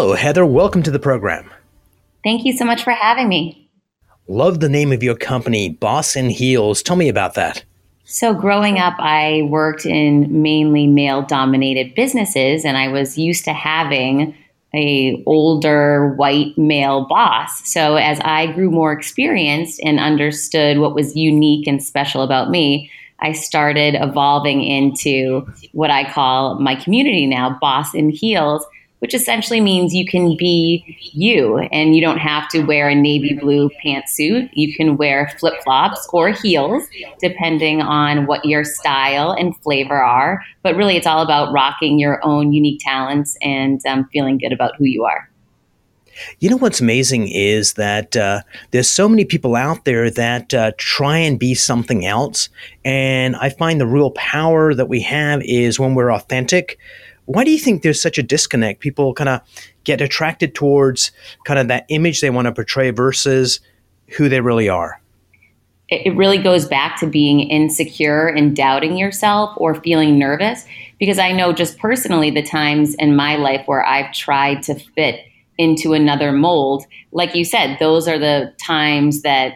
[0.00, 0.46] Hello, Heather.
[0.46, 1.50] Welcome to the program.
[2.24, 3.68] Thank you so much for having me.
[4.28, 6.82] Love the name of your company, Boss in Heels.
[6.82, 7.64] Tell me about that.
[8.04, 13.52] So, growing up, I worked in mainly male dominated businesses, and I was used to
[13.52, 14.34] having
[14.74, 17.70] a older white male boss.
[17.70, 22.90] So, as I grew more experienced and understood what was unique and special about me,
[23.18, 28.64] I started evolving into what I call my community now, Boss in Heels
[29.00, 33.34] which essentially means you can be you and you don't have to wear a navy
[33.34, 34.48] blue pantsuit.
[34.52, 36.84] You can wear flip flops or heels,
[37.20, 40.42] depending on what your style and flavor are.
[40.62, 44.76] But really, it's all about rocking your own unique talents and um, feeling good about
[44.76, 45.28] who you are.
[46.38, 48.42] You know what's amazing is that uh,
[48.72, 52.48] there's so many people out there that uh, try and be something else.
[52.84, 56.78] And I find the real power that we have is when we're authentic
[57.32, 58.80] why do you think there's such a disconnect?
[58.80, 59.40] People kind of
[59.84, 61.12] get attracted towards
[61.44, 63.60] kind of that image they want to portray versus
[64.16, 65.00] who they really are.
[65.88, 70.64] It really goes back to being insecure and doubting yourself or feeling nervous.
[70.98, 75.20] Because I know just personally the times in my life where I've tried to fit
[75.56, 79.54] into another mold, like you said, those are the times that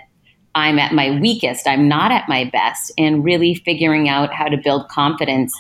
[0.55, 4.57] I'm at my weakest, I'm not at my best, and really figuring out how to
[4.57, 5.53] build confidence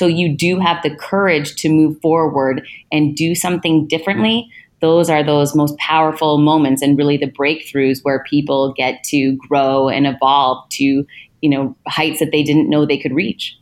[0.00, 4.50] so you do have the courage to move forward and do something differently.
[4.80, 9.90] Those are those most powerful moments and really the breakthroughs where people get to grow
[9.90, 11.04] and evolve to,
[11.42, 13.58] you know, heights that they didn't know they could reach.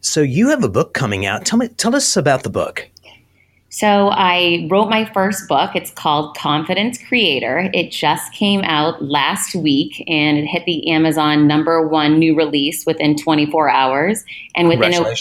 [0.00, 1.44] So you have a book coming out.
[1.44, 2.88] Tell me tell us about the book.
[3.70, 5.72] So I wrote my first book.
[5.74, 7.70] It's called Confidence Creator.
[7.74, 12.86] It just came out last week and it hit the Amazon number one new release
[12.86, 14.24] within 24 hours.
[14.54, 15.14] And within a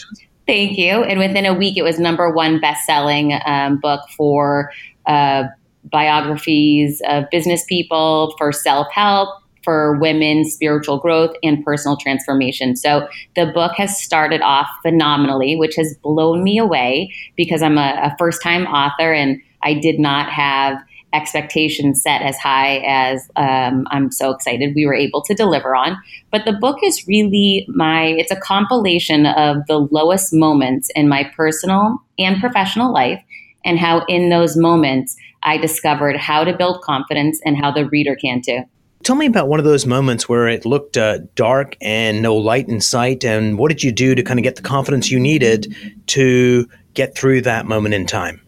[0.48, 1.04] thank you.
[1.04, 4.72] And within a week, it was number one best-selling um, book for
[5.06, 5.44] uh,
[5.84, 9.30] biographies of business people, for self-help,
[9.68, 12.78] for women's spiritual growth and personal transformation.
[12.78, 13.06] So
[13.36, 18.16] the book has started off phenomenally, which has blown me away because I'm a, a
[18.18, 24.10] first time author and I did not have expectations set as high as um, I'm
[24.10, 25.98] so excited we were able to deliver on.
[26.32, 31.30] But the book is really my, it's a compilation of the lowest moments in my
[31.36, 33.22] personal and professional life
[33.66, 38.16] and how in those moments I discovered how to build confidence and how the reader
[38.16, 38.64] can too.
[39.08, 42.68] Tell me about one of those moments where it looked uh, dark and no light
[42.68, 45.74] in sight, and what did you do to kind of get the confidence you needed
[46.08, 48.42] to get through that moment in time?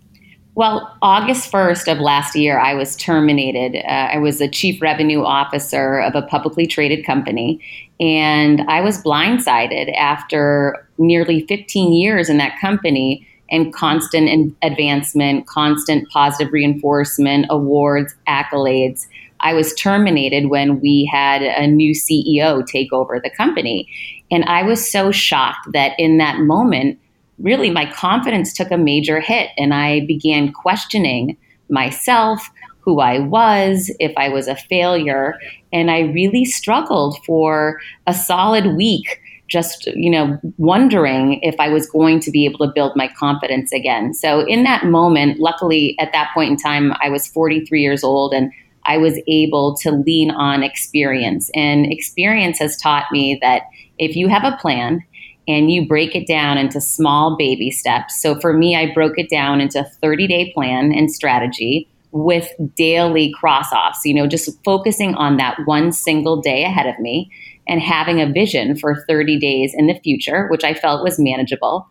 [0.56, 3.78] Well, August 1st of last year, I was terminated.
[3.86, 7.62] Uh, I was a chief revenue officer of a publicly traded company,
[8.02, 16.10] and I was blindsided after nearly 15 years in that company and constant advancement, constant
[16.10, 19.08] positive reinforcement, awards, accolades.
[19.42, 23.88] I was terminated when we had a new CEO take over the company.
[24.32, 27.00] And I was so shocked that in that moment,
[27.40, 31.38] really my confidence took a major hit and I began questioning
[31.70, 35.36] myself, who I was, if I was a failure.
[35.72, 41.90] And I really struggled for a solid week just you know wondering if i was
[41.90, 46.12] going to be able to build my confidence again so in that moment luckily at
[46.14, 48.52] that point in time i was 43 years old and
[48.90, 51.52] I was able to lean on experience.
[51.54, 53.64] And experience has taught me that
[54.00, 55.04] if you have a plan
[55.48, 58.20] and you break it down into small baby steps.
[58.20, 62.50] So for me, I broke it down into a 30 day plan and strategy with
[62.76, 67.30] daily cross offs, you know, just focusing on that one single day ahead of me
[67.68, 71.88] and having a vision for 30 days in the future, which I felt was manageable.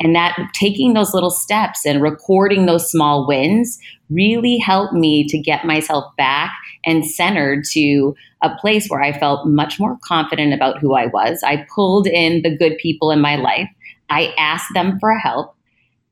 [0.00, 3.78] And that taking those little steps and recording those small wins
[4.10, 6.52] really helped me to get myself back
[6.84, 11.42] and centered to a place where I felt much more confident about who I was.
[11.42, 13.68] I pulled in the good people in my life.
[14.08, 15.54] I asked them for help.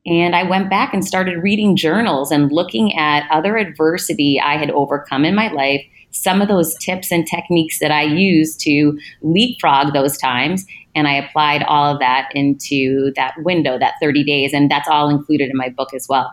[0.04, 4.70] And I went back and started reading journals and looking at other adversity I had
[4.70, 5.84] overcome in my life,
[6.22, 11.14] some of those tips and techniques that I used to leapfrog those times, and I
[11.14, 14.52] applied all of that into that window, that 30 days.
[14.52, 16.32] And that's all included in my book as well.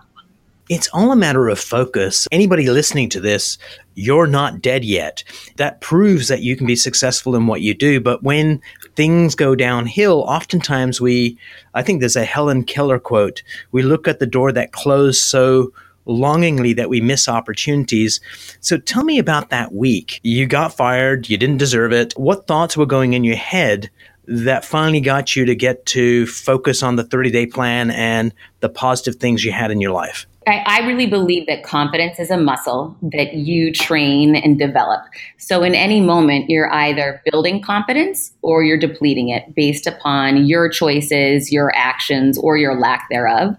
[0.69, 2.25] It's all a matter of focus.
[2.31, 3.57] Anybody listening to this,
[3.95, 5.23] you're not dead yet.
[5.57, 7.99] That proves that you can be successful in what you do.
[7.99, 8.61] But when
[8.95, 11.37] things go downhill, oftentimes we,
[11.73, 13.43] I think there's a Helen Keller quote,
[13.73, 15.73] we look at the door that closed so
[16.05, 18.19] longingly that we miss opportunities.
[18.59, 20.19] So tell me about that week.
[20.23, 22.13] You got fired, you didn't deserve it.
[22.17, 23.89] What thoughts were going in your head
[24.25, 28.69] that finally got you to get to focus on the 30 day plan and the
[28.69, 30.25] positive things you had in your life?
[30.47, 35.01] I, really believe that confidence is a muscle that you train and develop.
[35.37, 40.69] So, in any moment, you're either building confidence or you're depleting it based upon your
[40.69, 43.55] choices, your actions, or your lack thereof.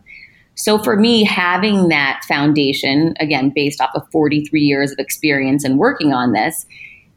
[0.54, 5.78] So for me, having that foundation, again, based off of 43 years of experience and
[5.78, 6.66] working on this,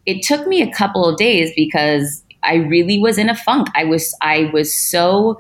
[0.06, 3.68] it took me a couple of days because I really was in a funk.
[3.76, 5.38] I was I was so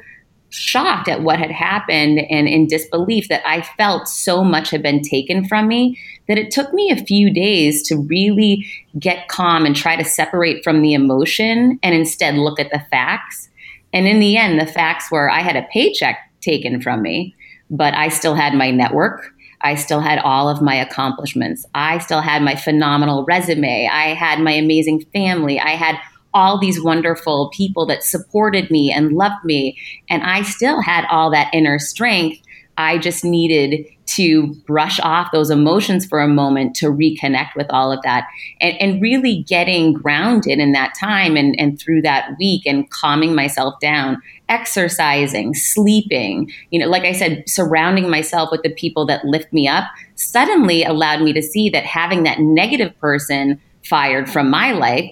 [0.50, 5.02] shocked at what had happened and in disbelief that I felt so much had been
[5.02, 8.66] taken from me that it took me a few days to really
[8.98, 13.50] get calm and try to separate from the emotion and instead look at the facts.
[13.94, 17.36] And in the end, the facts were I had a paycheck taken from me
[17.70, 19.34] but I still had my network.
[19.62, 21.66] I still had all of my accomplishments.
[21.74, 23.90] I still had my phenomenal resume.
[23.92, 25.60] I had my amazing family.
[25.60, 25.98] I had
[26.34, 29.78] all these wonderful people that supported me and loved me.
[30.10, 32.40] And I still had all that inner strength.
[32.78, 37.92] I just needed to brush off those emotions for a moment to reconnect with all
[37.92, 38.28] of that
[38.62, 43.36] and, and really getting grounded in that time and, and through that week and calming
[43.36, 49.26] myself down exercising sleeping you know like i said surrounding myself with the people that
[49.26, 49.84] lift me up
[50.16, 55.12] suddenly allowed me to see that having that negative person fired from my life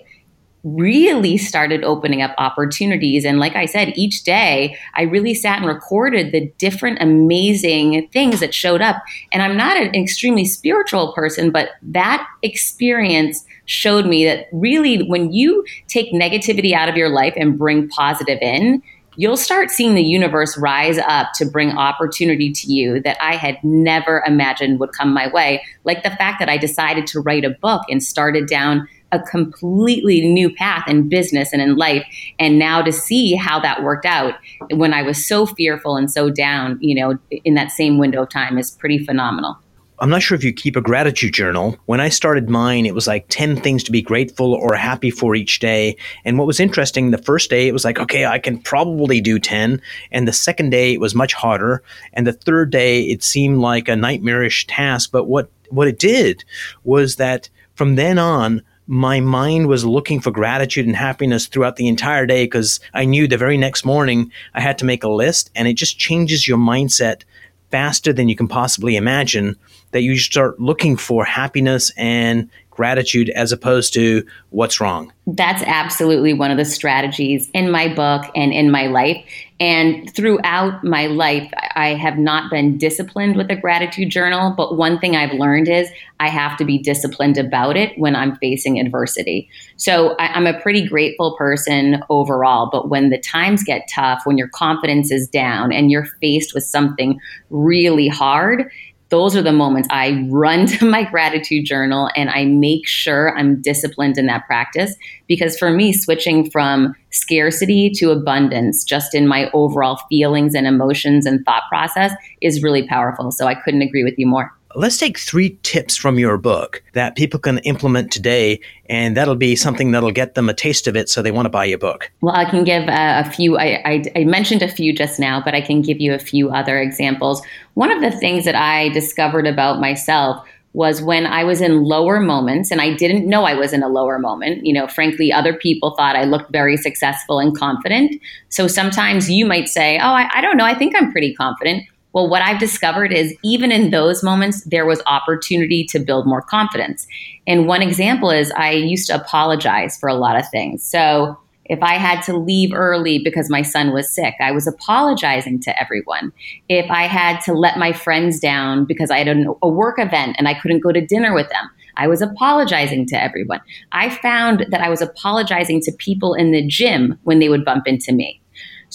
[0.65, 3.23] really started opening up opportunities.
[3.23, 8.39] And like I said, each day I really sat and recorded the different amazing things
[8.39, 9.01] that showed up.
[9.31, 15.31] And I'm not an extremely spiritual person, but that experience showed me that really when
[15.31, 18.81] you take negativity out of your life and bring positive in,
[19.17, 23.63] you'll start seeing the universe rise up to bring opportunity to you that I had
[23.63, 25.63] never imagined would come my way.
[25.83, 30.21] Like the fact that I decided to write a book and started down a completely
[30.21, 32.05] new path in business and in life.
[32.37, 34.35] And now to see how that worked out
[34.71, 38.29] when I was so fearful and so down, you know, in that same window of
[38.29, 39.57] time is pretty phenomenal.
[39.99, 41.77] I'm not sure if you keep a gratitude journal.
[41.85, 45.35] When I started mine, it was like 10 things to be grateful or happy for
[45.35, 45.95] each day.
[46.25, 49.39] And what was interesting, the first day, it was like, okay, I can probably do
[49.39, 49.81] 10.
[50.11, 51.81] And the second day, it was much harder.
[52.11, 55.11] And the third day, it seemed like a nightmarish task.
[55.13, 56.43] But what, what it did
[56.83, 61.87] was that from then on, my mind was looking for gratitude and happiness throughout the
[61.87, 65.49] entire day because I knew the very next morning I had to make a list
[65.55, 67.23] and it just changes your mindset
[67.71, 69.55] faster than you can possibly imagine
[69.91, 75.11] that you start looking for happiness and gratitude as opposed to what's wrong.
[75.27, 79.25] That's absolutely one of the strategies in my book and in my life.
[79.59, 84.53] And throughout my life, I have not been disciplined with a gratitude journal.
[84.55, 85.89] But one thing I've learned is
[86.19, 89.49] I have to be disciplined about it when I'm facing adversity.
[89.77, 92.69] So I, am a pretty grateful person overall.
[92.69, 96.65] But when the times get tough, when your confidence is down and you're faced with
[96.65, 97.17] something
[97.49, 98.69] really hard,
[99.09, 103.61] those are the moments I run to my gratitude journal and I make sure I'm
[103.61, 104.95] disciplined in that practice.
[105.27, 111.25] Because for me, switching from scarcity to abundance, just in my overall feelings and emotions
[111.25, 113.31] and thought process, is really powerful.
[113.31, 117.15] So I couldn't agree with you more let's take three tips from your book that
[117.15, 121.09] people can implement today, and that'll be something that'll get them a taste of it
[121.09, 122.11] so they want to buy your book.
[122.21, 125.41] Well, I can give a, a few, I, I, I mentioned a few just now,
[125.43, 127.41] but I can give you a few other examples.
[127.73, 132.19] One of the things that I discovered about myself was when I was in lower
[132.19, 134.65] moments, and I didn't know I was in a lower moment.
[134.65, 138.21] You know, frankly, other people thought I looked very successful and confident.
[138.49, 141.83] So sometimes you might say, Oh, I, I don't know, I think I'm pretty confident.
[142.15, 146.41] Well, what I've discovered is even in those moments, there was opportunity to build more
[146.41, 147.05] confidence.
[147.45, 150.81] And one example is I used to apologize for a lot of things.
[150.81, 155.59] So if I had to leave early because my son was sick, I was apologizing
[155.63, 156.31] to everyone.
[156.69, 160.47] If I had to let my friends down because I had a work event and
[160.47, 163.59] I couldn't go to dinner with them, I was apologizing to everyone.
[163.91, 167.87] I found that I was apologizing to people in the gym when they would bump
[167.87, 168.41] into me.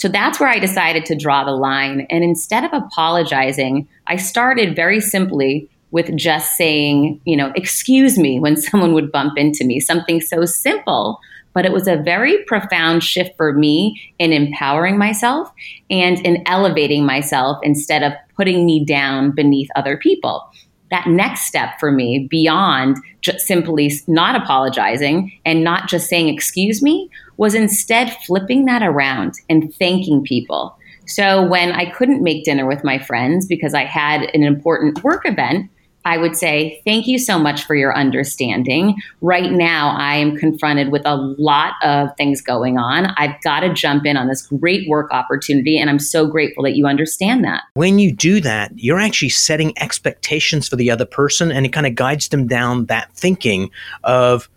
[0.01, 2.07] So that's where I decided to draw the line.
[2.09, 8.41] And instead of apologizing, I started very simply with just saying, you know, excuse me
[8.41, 11.21] when someone would bump into me, something so simple,
[11.53, 15.53] but it was a very profound shift for me in empowering myself
[15.91, 20.51] and in elevating myself instead of putting me down beneath other people.
[20.91, 26.83] That next step for me, beyond just simply not apologizing and not just saying, excuse
[26.83, 30.77] me, was instead flipping that around and thanking people.
[31.07, 35.23] So when I couldn't make dinner with my friends because I had an important work
[35.25, 35.71] event,
[36.05, 38.97] I would say, Thank you so much for your understanding.
[39.21, 43.07] Right now, I am confronted with a lot of things going on.
[43.17, 46.77] I've got to jump in on this great work opportunity, and I'm so grateful that
[46.77, 47.63] you understand that.
[47.75, 51.87] When you do that, you're actually setting expectations for the other person, and it kind
[51.87, 53.71] of guides them down that thinking
[54.03, 54.49] of,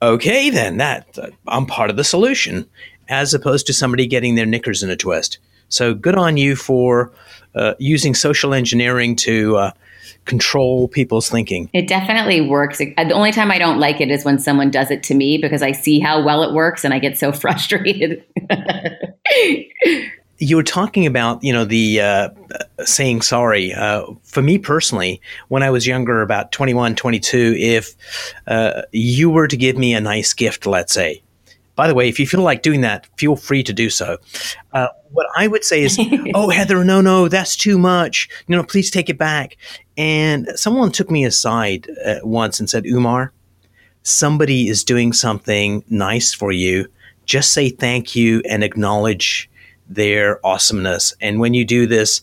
[0.00, 2.68] okay, then that uh, I'm part of the solution,
[3.08, 5.38] as opposed to somebody getting their knickers in a twist.
[5.68, 7.12] So good on you for
[7.54, 9.70] uh, using social engineering to uh,
[10.24, 11.70] control people's thinking.
[11.72, 12.78] It definitely works.
[12.78, 15.62] The only time I don't like it is when someone does it to me because
[15.62, 18.24] I see how well it works and I get so frustrated.
[20.38, 22.28] you were talking about you know the uh,
[22.84, 27.96] saying sorry uh, for me personally when i was younger about 21 22 if
[28.46, 31.22] uh, you were to give me a nice gift let's say
[31.78, 34.18] by the way, if you feel like doing that, feel free to do so.
[34.72, 35.96] Uh, what I would say is,
[36.34, 38.28] oh, Heather, no, no, that's too much.
[38.48, 39.56] You know, please take it back.
[39.96, 43.32] And someone took me aside uh, once and said, Umar,
[44.02, 46.88] somebody is doing something nice for you.
[47.26, 49.48] Just say thank you and acknowledge
[49.88, 51.14] their awesomeness.
[51.20, 52.22] And when you do this,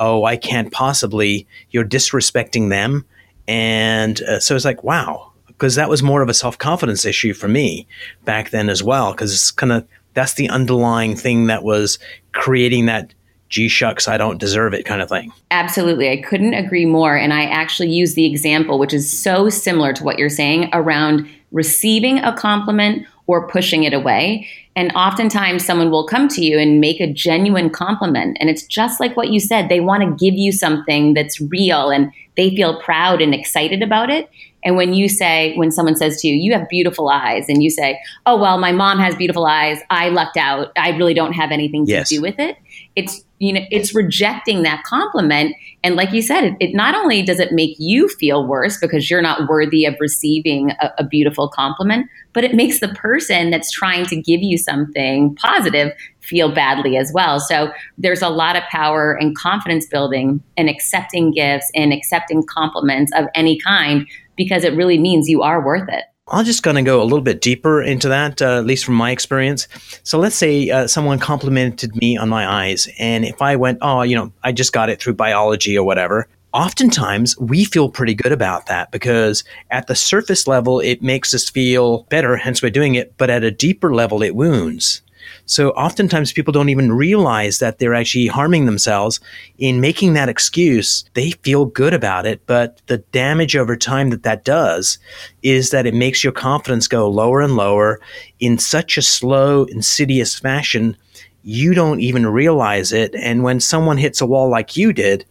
[0.00, 3.04] oh, I can't possibly, you're disrespecting them.
[3.46, 7.34] And uh, so it's like, wow, because that was more of a self confidence issue
[7.34, 7.86] for me
[8.24, 9.12] back then as well.
[9.12, 11.98] Because it's kind of that's the underlying thing that was
[12.32, 13.14] creating that
[13.48, 15.32] gee shucks, I don't deserve it kind of thing.
[15.50, 16.10] Absolutely.
[16.10, 17.16] I couldn't agree more.
[17.16, 21.28] And I actually use the example, which is so similar to what you're saying around
[21.52, 24.48] receiving a compliment or pushing it away.
[24.74, 28.36] And oftentimes, someone will come to you and make a genuine compliment.
[28.40, 29.68] And it's just like what you said.
[29.68, 34.10] They want to give you something that's real and they feel proud and excited about
[34.10, 34.28] it.
[34.66, 37.70] And when you say, when someone says to you, you have beautiful eyes, and you
[37.70, 39.78] say, oh, well, my mom has beautiful eyes.
[39.90, 40.72] I lucked out.
[40.76, 42.08] I really don't have anything to yes.
[42.10, 42.58] do with it.
[42.96, 45.54] It's, you know, it's rejecting that compliment.
[45.84, 49.08] And like you said, it, it, not only does it make you feel worse because
[49.08, 53.70] you're not worthy of receiving a, a beautiful compliment, but it makes the person that's
[53.70, 55.92] trying to give you something positive
[56.22, 57.38] feel badly as well.
[57.38, 63.12] So there's a lot of power and confidence building and accepting gifts and accepting compliments
[63.14, 66.04] of any kind because it really means you are worth it.
[66.28, 68.96] I'm just going to go a little bit deeper into that, uh, at least from
[68.96, 69.68] my experience.
[70.02, 74.02] So let's say uh, someone complimented me on my eyes, and if I went, oh,
[74.02, 78.32] you know, I just got it through biology or whatever, oftentimes we feel pretty good
[78.32, 82.96] about that because at the surface level, it makes us feel better, hence we're doing
[82.96, 85.02] it, but at a deeper level, it wounds.
[85.46, 89.20] So oftentimes people don't even realize that they're actually harming themselves
[89.58, 91.04] in making that excuse.
[91.14, 94.98] They feel good about it, but the damage over time that that does
[95.42, 98.00] is that it makes your confidence go lower and lower
[98.40, 100.96] in such a slow, insidious fashion.
[101.42, 103.14] You don't even realize it.
[103.14, 105.24] And when someone hits a wall like you did,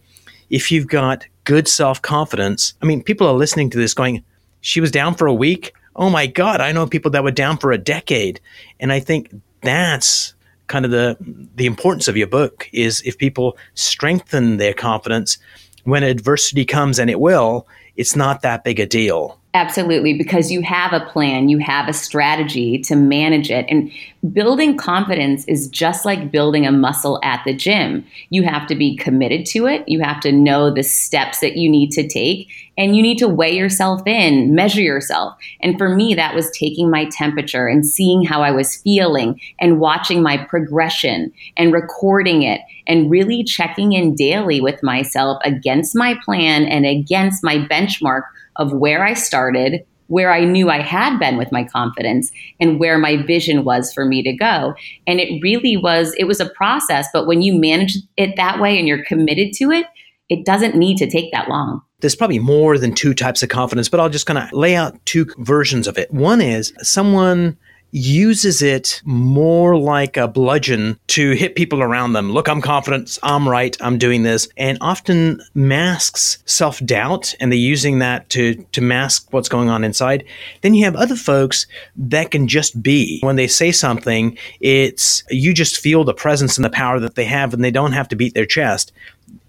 [0.50, 4.24] if you've got good self confidence, I mean, people are listening to this going,
[4.60, 5.72] she was down for a week.
[5.94, 8.40] Oh my God, I know people that were down for a decade.
[8.80, 9.30] And I think
[9.62, 10.34] that's
[10.66, 11.16] kind of the
[11.54, 15.38] the importance of your book is if people strengthen their confidence
[15.84, 20.60] when adversity comes and it will it's not that big a deal Absolutely, because you
[20.60, 23.64] have a plan, you have a strategy to manage it.
[23.70, 23.90] And
[24.34, 28.04] building confidence is just like building a muscle at the gym.
[28.28, 31.70] You have to be committed to it, you have to know the steps that you
[31.70, 35.34] need to take, and you need to weigh yourself in, measure yourself.
[35.62, 39.80] And for me, that was taking my temperature and seeing how I was feeling and
[39.80, 46.14] watching my progression and recording it and really checking in daily with myself against my
[46.26, 48.24] plan and against my benchmark
[48.58, 52.98] of where I started, where I knew I had been with my confidence, and where
[52.98, 54.74] my vision was for me to go.
[55.06, 58.78] And it really was, it was a process, but when you manage it that way
[58.78, 59.86] and you're committed to it,
[60.28, 61.80] it doesn't need to take that long.
[62.00, 64.98] There's probably more than two types of confidence, but I'll just kind of lay out
[65.06, 66.10] two versions of it.
[66.12, 67.56] One is someone
[67.90, 72.32] uses it more like a bludgeon to hit people around them.
[72.32, 73.18] Look, I'm confident.
[73.22, 73.76] I'm right.
[73.80, 74.48] I'm doing this.
[74.56, 79.84] And often masks self doubt and they're using that to, to mask what's going on
[79.84, 80.24] inside.
[80.62, 81.66] Then you have other folks
[81.96, 83.20] that can just be.
[83.22, 87.24] When they say something, it's you just feel the presence and the power that they
[87.24, 88.92] have and they don't have to beat their chest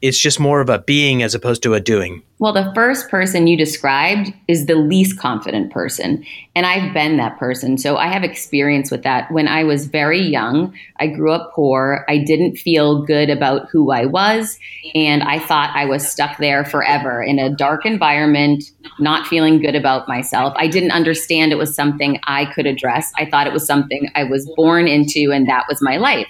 [0.01, 2.23] it's just more of a being as opposed to a doing?
[2.39, 6.23] Well, the first person you described is the least confident person.
[6.55, 7.79] And I've been that person.
[7.79, 9.31] So I have experience with that.
[9.31, 12.05] When I was very young, I grew up poor.
[12.07, 14.59] I didn't feel good about who I was.
[14.93, 18.63] And I thought I was stuck there forever in a dark environment,
[18.99, 20.53] not feeling good about myself.
[20.57, 23.11] I didn't understand it was something I could address.
[23.17, 26.27] I thought it was something I was born into, and that was my life.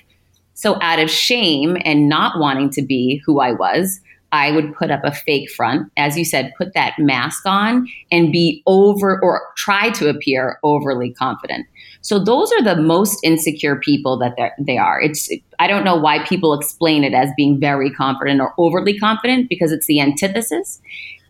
[0.58, 4.90] So, out of shame and not wanting to be who I was, I would put
[4.90, 9.44] up a fake front, as you said, put that mask on and be over or
[9.56, 11.68] try to appear overly confident.
[12.02, 15.00] So those are the most insecure people that they are.
[15.00, 19.50] It's I don't know why people explain it as being very confident or overly confident
[19.50, 20.82] because it's the antithesis.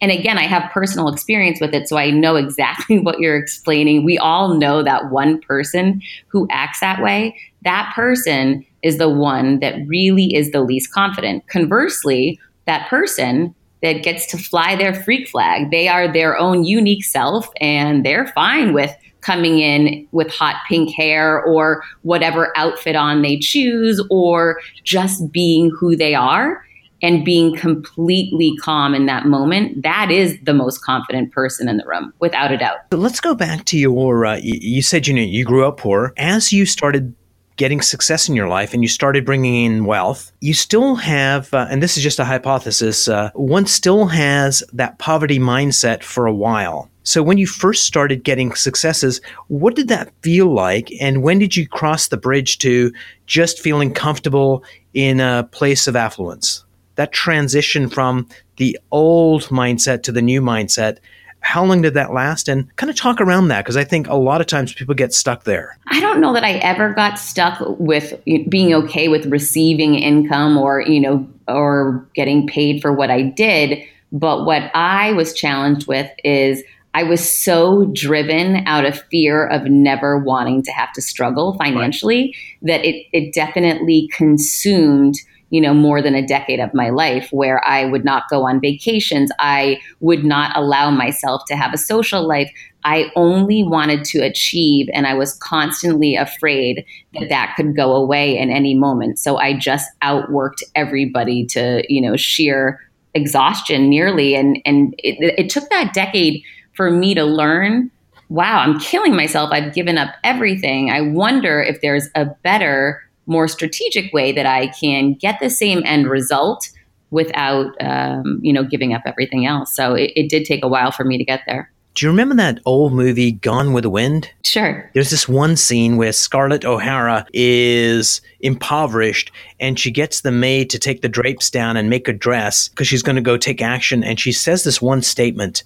[0.02, 4.04] And again, I have personal experience with it, so I know exactly what you're explaining.
[4.04, 7.38] We all know that one person who acts that way.
[7.64, 11.48] That person is the one that really is the least confident.
[11.48, 17.04] Conversely, that person that gets to fly their freak flag, they are their own unique
[17.04, 23.22] self and they're fine with coming in with hot pink hair or whatever outfit on
[23.22, 26.64] they choose or just being who they are
[27.02, 31.86] and being completely calm in that moment, that is the most confident person in the
[31.86, 32.78] room, without a doubt.
[32.92, 34.26] let's go back to your.
[34.26, 36.14] Uh, you said you know you grew up poor.
[36.18, 37.14] As you started
[37.58, 41.68] getting success in your life and you started bringing in wealth, you still have, uh,
[41.70, 46.34] and this is just a hypothesis, uh, one still has that poverty mindset for a
[46.34, 46.90] while.
[47.04, 50.92] So when you first started getting successes, what did that feel like?
[51.02, 52.94] And when did you cross the bridge to
[53.26, 54.64] just feeling comfortable
[54.94, 56.64] in a place of affluence?
[56.98, 58.28] That transition from
[58.58, 61.00] the old mindset to the new mindset
[61.42, 62.50] how long did that last?
[62.50, 65.14] And kind of talk around that because I think a lot of times people get
[65.14, 65.78] stuck there.
[65.88, 68.14] I don't know that I ever got stuck with
[68.50, 73.80] being okay with receiving income or, you know, or getting paid for what I did.
[74.12, 76.64] But what I was challenged with is
[76.94, 82.36] I was so driven out of fear of never wanting to have to struggle financially
[82.62, 82.68] right.
[82.72, 85.16] that it, it definitely consumed–
[85.50, 88.60] you know, more than a decade of my life where I would not go on
[88.60, 89.32] vacations.
[89.40, 92.52] I would not allow myself to have a social life.
[92.84, 98.38] I only wanted to achieve, and I was constantly afraid that that could go away
[98.38, 99.20] in any moment.
[99.20, 102.80] So I just outworked everybody to, you know, sheer
[103.14, 104.36] exhaustion nearly.
[104.36, 106.44] And, and it, it took that decade
[106.74, 107.92] for me to learn
[108.30, 109.52] wow, I'm killing myself.
[109.52, 110.90] I've given up everything.
[110.90, 115.84] I wonder if there's a better more strategic way that I can get the same
[115.86, 116.70] end result
[117.12, 119.76] without, um, you know, giving up everything else.
[119.76, 121.72] So it, it did take a while for me to get there.
[121.98, 124.30] Do you remember that old movie Gone with the Wind?
[124.46, 124.88] Sure.
[124.94, 130.78] There's this one scene where Scarlett O'Hara is impoverished and she gets the maid to
[130.78, 134.04] take the drapes down and make a dress because she's going to go take action.
[134.04, 135.64] And she says this one statement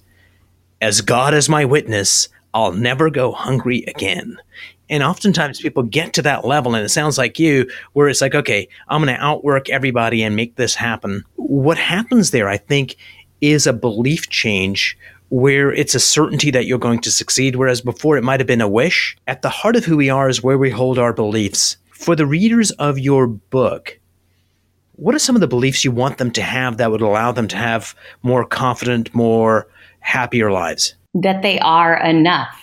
[0.80, 4.38] As God is my witness, I'll never go hungry again.
[4.90, 8.34] And oftentimes people get to that level, and it sounds like you, where it's like,
[8.34, 11.24] okay, I'm going to outwork everybody and make this happen.
[11.36, 12.96] What happens there, I think,
[13.40, 14.98] is a belief change
[15.30, 18.60] where it's a certainty that you're going to succeed, whereas before it might have been
[18.60, 19.16] a wish.
[19.26, 21.78] At the heart of who we are is where we hold our beliefs.
[21.90, 23.98] For the readers of your book,
[24.96, 27.48] what are some of the beliefs you want them to have that would allow them
[27.48, 29.68] to have more confident, more
[30.00, 30.96] happier lives?
[31.14, 32.58] That they are enough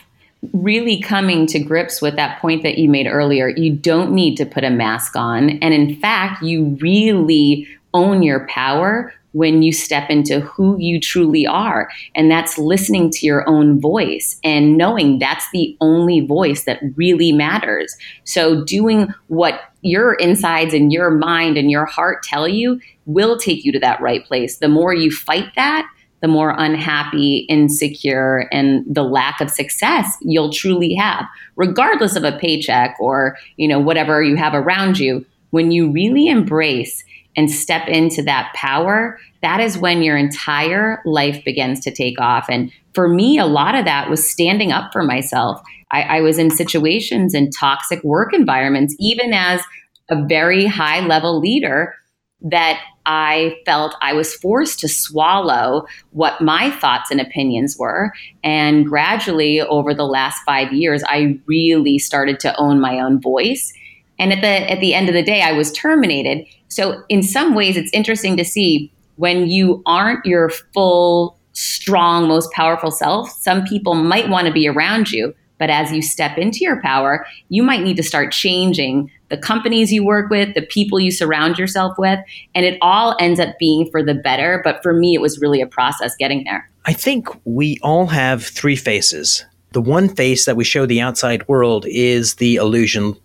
[0.54, 3.50] really coming to grips with that point that you made earlier.
[3.50, 5.50] You don't need to put a mask on.
[5.62, 11.46] And in fact, you really own your power when you step into who you truly
[11.46, 11.90] are.
[12.16, 17.32] And that's listening to your own voice and knowing that's the only voice that really
[17.32, 17.96] matters.
[18.24, 23.64] So, doing what your insides and your mind and your heart tell you will take
[23.64, 24.58] you to that right place.
[24.58, 25.88] The more you fight that,
[26.22, 32.38] the more unhappy, insecure, and the lack of success you'll truly have, regardless of a
[32.38, 35.26] paycheck or you know whatever you have around you.
[35.52, 37.04] When you really embrace
[37.36, 42.46] and step into that power, that is when your entire life begins to take off.
[42.50, 45.62] And for me, a lot of that was standing up for myself.
[45.92, 49.62] I, I was in situations in toxic work environments, even as
[50.10, 51.96] a very high level leader
[52.42, 58.14] that I felt I was forced to swallow what my thoughts and opinions were.
[58.44, 63.74] And gradually, over the last five years, I really started to own my own voice.
[64.20, 66.46] And at the at the end of the day, I was terminated.
[66.68, 72.52] So in some ways, it's interesting to see when you aren't your full, strong, most
[72.52, 73.30] powerful self.
[73.32, 77.26] Some people might want to be around you, but as you step into your power,
[77.50, 81.58] you might need to start changing the companies you work with, the people you surround
[81.58, 82.20] yourself with,
[82.56, 84.62] and it all ends up being for the better.
[84.64, 86.70] But for me, it was really a process getting there.
[86.86, 89.46] I think we all have three faces.
[89.72, 93.16] The one face that we show the outside world is the illusion.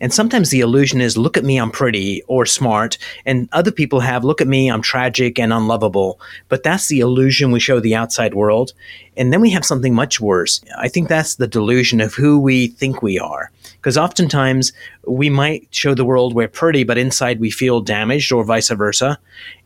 [0.00, 2.98] And sometimes the illusion is look at me, I'm pretty or smart.
[3.24, 6.20] And other people have look at me, I'm tragic and unlovable.
[6.48, 8.72] But that's the illusion we show the outside world.
[9.16, 10.60] And then we have something much worse.
[10.76, 13.52] I think that's the delusion of who we think we are.
[13.74, 14.72] Because oftentimes
[15.06, 19.18] we might show the world we're pretty, but inside we feel damaged or vice versa.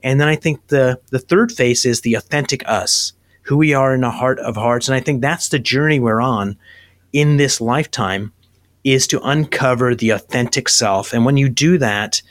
[0.02, 3.94] And then I think the, the third face is the authentic us who we are
[3.94, 4.88] in the heart of hearts.
[4.88, 6.58] And I think that's the journey we're on
[7.14, 8.32] in this lifetime
[8.92, 11.12] is to uncover the authentic self.
[11.12, 12.22] And when you do that,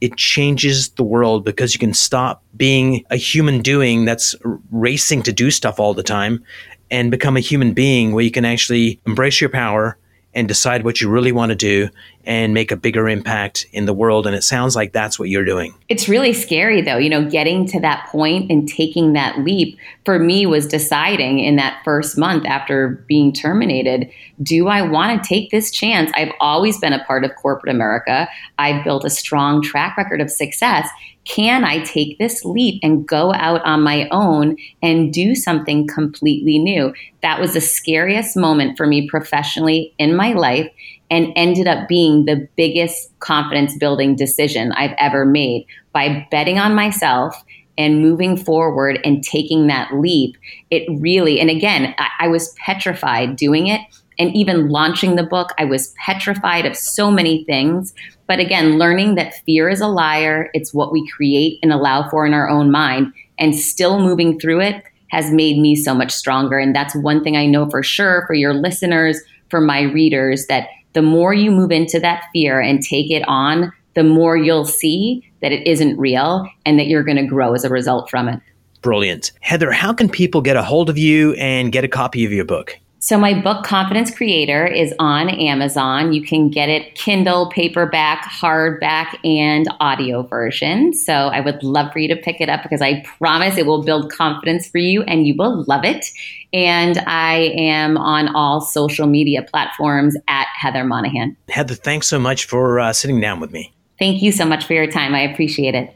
[0.00, 4.34] it changes the world because you can stop being a human doing that's
[4.70, 6.44] racing to do stuff all the time
[6.90, 9.98] and become a human being where you can actually embrace your power
[10.36, 11.88] and decide what you really want to do
[12.26, 14.26] and make a bigger impact in the world.
[14.26, 15.74] And it sounds like that's what you're doing.
[15.88, 16.98] It's really scary, though.
[16.98, 21.56] You know, getting to that point and taking that leap for me was deciding in
[21.56, 24.10] that first month after being terminated
[24.42, 26.10] do I want to take this chance?
[26.14, 30.30] I've always been a part of corporate America, I've built a strong track record of
[30.30, 30.90] success
[31.26, 36.58] can I take this leap and go out on my own and do something completely
[36.58, 36.94] new?
[37.22, 40.70] That was the scariest moment for me professionally in my life
[41.10, 46.74] and ended up being the biggest confidence building decision I've ever made by betting on
[46.74, 47.44] myself
[47.76, 50.36] and moving forward and taking that leap.
[50.70, 53.80] It really, and again, I, I was petrified doing it
[54.18, 57.94] and even launching the book, I was petrified of so many things.
[58.26, 62.26] But again, learning that fear is a liar, it's what we create and allow for
[62.26, 66.58] in our own mind, and still moving through it has made me so much stronger.
[66.58, 70.68] And that's one thing I know for sure for your listeners, for my readers, that
[70.94, 75.30] the more you move into that fear and take it on, the more you'll see
[75.42, 78.40] that it isn't real and that you're going to grow as a result from it.
[78.82, 79.32] Brilliant.
[79.40, 82.44] Heather, how can people get a hold of you and get a copy of your
[82.44, 82.78] book?
[83.06, 86.12] So my book Confidence Creator is on Amazon.
[86.12, 90.92] You can get it Kindle, paperback, hardback, and audio version.
[90.92, 93.84] So I would love for you to pick it up because I promise it will
[93.84, 96.04] build confidence for you and you will love it.
[96.52, 101.36] And I am on all social media platforms at Heather Monahan.
[101.48, 103.72] Heather, thanks so much for uh, sitting down with me.
[104.00, 105.14] Thank you so much for your time.
[105.14, 105.95] I appreciate it.